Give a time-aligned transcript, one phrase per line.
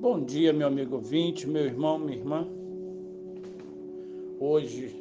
[0.00, 2.48] Bom dia, meu amigo ouvinte, meu irmão, minha irmã.
[4.40, 4.96] Hoje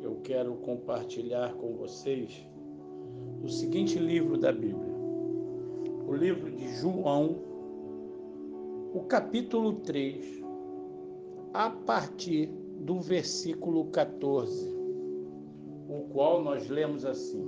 [0.00, 2.48] eu quero compartilhar com vocês
[3.44, 4.94] o seguinte livro da Bíblia.
[6.08, 7.36] O livro de João,
[8.94, 10.42] o capítulo 3,
[11.52, 12.46] a partir
[12.80, 14.74] do versículo 14,
[15.90, 17.46] o qual nós lemos assim: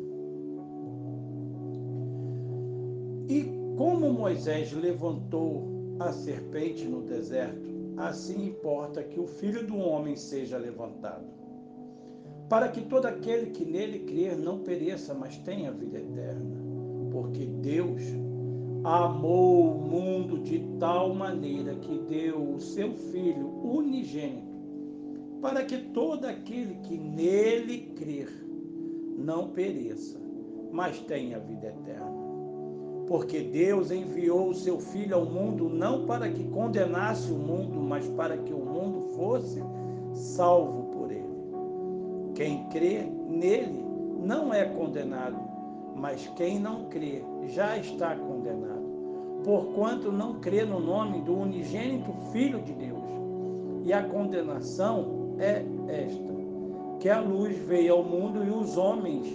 [3.26, 10.14] E como Moisés levantou a serpente no deserto, assim importa que o filho do homem
[10.16, 11.26] seja levantado,
[12.48, 16.56] para que todo aquele que nele crer não pereça, mas tenha vida eterna.
[17.10, 18.02] Porque Deus
[18.84, 24.48] amou o mundo de tal maneira que deu o seu filho unigênito,
[25.42, 28.30] para que todo aquele que nele crer
[29.16, 30.18] não pereça,
[30.70, 32.17] mas tenha vida eterna
[33.08, 38.06] porque Deus enviou o seu Filho ao mundo não para que condenasse o mundo, mas
[38.08, 39.62] para que o mundo fosse
[40.12, 41.24] salvo por ele.
[42.34, 43.82] Quem crê nele
[44.22, 45.40] não é condenado,
[45.96, 48.84] mas quem não crê já está condenado,
[49.42, 52.98] porquanto não crê no nome do unigênito Filho de Deus.
[53.84, 56.34] E a condenação é esta:
[57.00, 59.26] que a luz veio ao mundo e os homens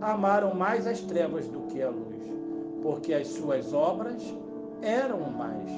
[0.00, 2.16] amaram mais as trevas do que a luz
[2.82, 4.22] porque as suas obras
[4.82, 5.70] eram mais.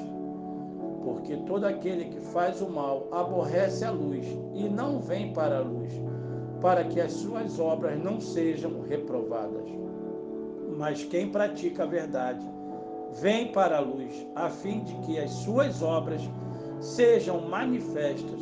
[1.03, 5.61] Porque todo aquele que faz o mal aborrece a luz e não vem para a
[5.61, 5.91] luz,
[6.61, 9.69] para que as suas obras não sejam reprovadas.
[10.77, 12.45] Mas quem pratica a verdade
[13.21, 16.21] vem para a luz, a fim de que as suas obras
[16.79, 18.39] sejam manifestas,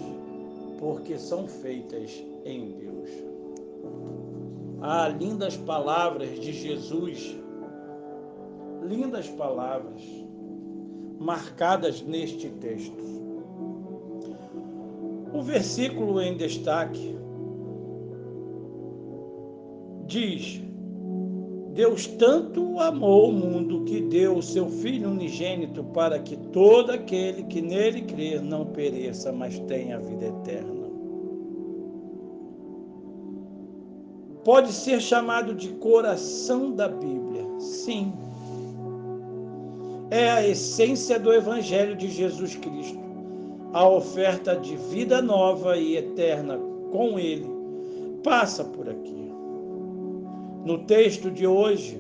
[0.80, 3.10] porque são feitas em Deus.
[4.82, 7.38] Ah, lindas palavras de Jesus
[8.88, 10.02] lindas palavras
[11.20, 13.04] marcadas neste texto.
[15.34, 17.16] O versículo em destaque
[20.06, 20.62] diz:
[21.74, 27.44] Deus tanto amou o mundo que deu o seu Filho unigênito para que todo aquele
[27.44, 30.88] que nele crer não pereça, mas tenha a vida eterna.
[34.44, 38.14] Pode ser chamado de coração da Bíblia, sim
[40.10, 43.00] é a essência do Evangelho de Jesus Cristo,
[43.74, 46.58] a oferta de vida nova e eterna
[46.92, 47.50] com Ele,
[48.24, 49.32] passa por aqui.
[50.66, 52.00] No texto de hoje,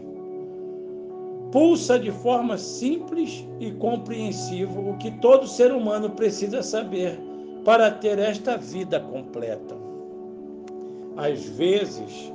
[1.51, 7.19] pulsa de forma simples e compreensiva o que todo ser humano precisa saber
[7.63, 9.75] para ter esta vida completa.
[11.17, 12.31] Às vezes,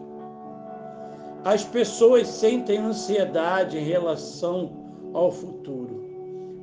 [1.44, 4.81] as pessoas sentem ansiedade em relação
[5.12, 6.02] ao futuro.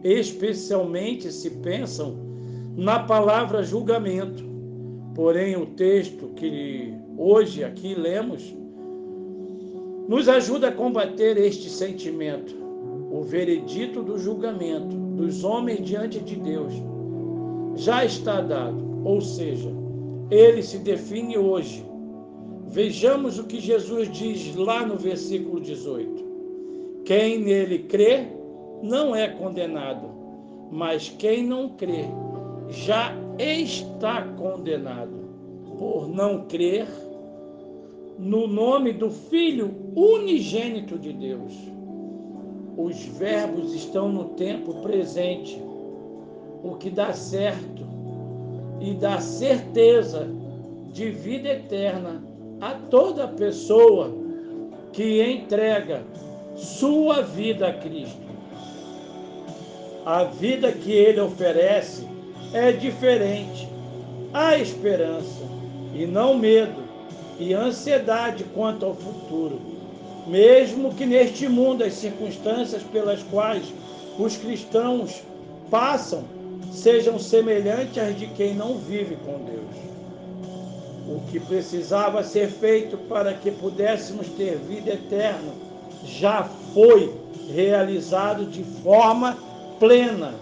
[0.04, 2.16] Especialmente se pensam
[2.76, 4.44] na palavra julgamento.
[5.14, 8.56] Porém, o texto que hoje aqui lemos
[10.08, 12.56] nos ajuda a combater este sentimento.
[13.12, 16.74] O veredito do julgamento dos homens diante de Deus
[17.76, 19.70] já está dado, ou seja,
[20.32, 21.86] ele se define hoje.
[22.70, 26.24] Vejamos o que Jesus diz lá no versículo 18:
[27.04, 28.28] Quem nele crê
[28.82, 30.10] não é condenado,
[30.72, 32.06] mas quem não crê
[32.70, 35.20] já está condenado
[35.78, 36.88] por não crer
[38.18, 41.54] no nome do Filho unigênito de Deus.
[42.78, 45.62] Os verbos estão no tempo presente,
[46.64, 47.84] o que dá certo
[48.80, 50.28] e dá certeza
[50.92, 52.24] de vida eterna
[52.62, 54.12] a toda pessoa
[54.92, 56.04] que entrega
[56.56, 58.30] sua vida a Cristo
[60.10, 62.04] a vida que ele oferece
[62.52, 63.70] é diferente.
[64.34, 65.44] Há esperança
[65.94, 66.82] e não medo
[67.40, 69.62] e ansiedade quanto ao futuro.
[70.26, 73.72] Mesmo que neste mundo as circunstâncias pelas quais
[74.18, 75.22] os cristãos
[75.70, 76.24] passam
[76.72, 79.76] sejam semelhantes às de quem não vive com Deus.
[81.08, 85.54] O que precisava ser feito para que pudéssemos ter vida eterna
[86.04, 87.14] já foi
[87.54, 89.38] realizado de forma
[89.80, 90.34] plena.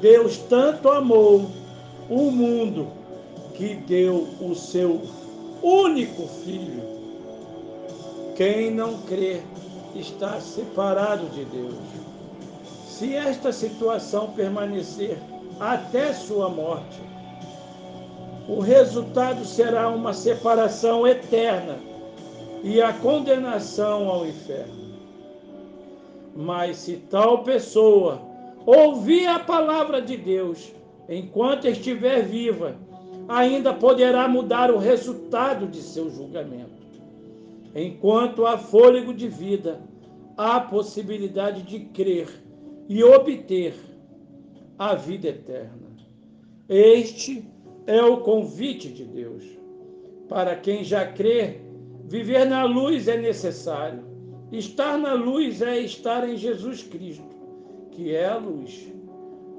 [0.00, 1.50] Deus tanto amou
[2.08, 2.88] o mundo
[3.54, 5.02] que deu o seu
[5.62, 6.82] único filho.
[8.36, 9.42] Quem não crê
[9.94, 11.74] está separado de Deus.
[12.86, 15.18] Se esta situação permanecer
[15.58, 17.00] até sua morte,
[18.48, 21.78] o resultado será uma separação eterna
[22.62, 24.80] e a condenação ao inferno.
[26.34, 28.22] Mas se tal pessoa
[28.64, 30.72] ouvir a palavra de Deus
[31.08, 32.76] enquanto estiver viva,
[33.28, 36.80] ainda poderá mudar o resultado de seu julgamento.
[37.74, 39.80] Enquanto há fôlego de vida,
[40.36, 42.28] há possibilidade de crer
[42.88, 43.74] e obter
[44.78, 45.90] a vida eterna.
[46.68, 47.44] Este
[47.86, 49.44] é o convite de Deus.
[50.28, 51.60] Para quem já crê,
[52.04, 54.09] viver na luz é necessário.
[54.52, 57.36] Estar na luz é estar em Jesus Cristo,
[57.92, 58.92] que é a luz.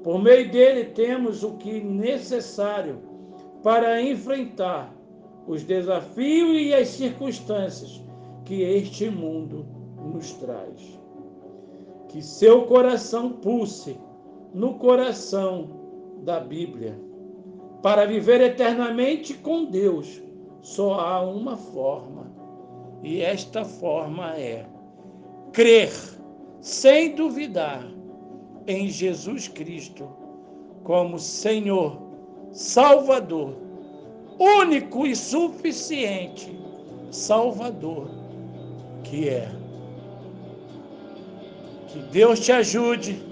[0.02, 2.98] Por meio dele temos o que necessário
[3.62, 4.94] para enfrentar
[5.46, 8.02] os desafios e as circunstâncias
[8.44, 9.64] que este mundo
[10.12, 11.00] nos traz.
[12.08, 13.96] Que seu coração pulse
[14.52, 15.70] no coração
[16.22, 17.00] da Bíblia.
[17.82, 20.22] Para viver eternamente com Deus,
[20.60, 22.30] só há uma forma,
[23.02, 24.66] e esta forma é
[25.52, 25.92] crer
[26.60, 27.84] sem duvidar
[28.66, 30.08] em Jesus Cristo
[30.84, 32.00] como Senhor,
[32.52, 33.56] Salvador,
[34.38, 36.62] único e suficiente
[37.10, 38.08] Salvador
[39.04, 39.48] que é.
[41.88, 43.22] Que Deus te ajude,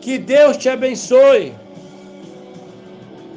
[0.00, 1.52] que Deus te abençoe.